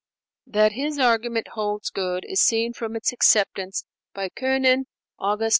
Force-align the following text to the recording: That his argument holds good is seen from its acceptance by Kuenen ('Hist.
That 0.47 0.71
his 0.71 0.97
argument 0.97 1.49
holds 1.49 1.91
good 1.91 2.25
is 2.27 2.39
seen 2.39 2.73
from 2.73 2.95
its 2.95 3.11
acceptance 3.13 3.85
by 4.15 4.29
Kuenen 4.29 4.85
('Hist. 5.21 5.49